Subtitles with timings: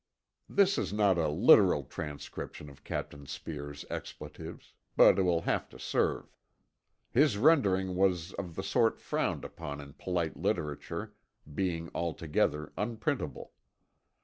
[0.49, 5.77] This is not a literal transcription of Captain Speer's expletives, but it will have to
[5.77, 6.35] serve.
[7.11, 11.13] His rendering was of the sort frowned upon in polite literature,
[11.53, 13.51] being altogether unprintable.